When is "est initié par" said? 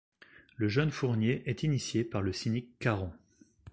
1.47-2.23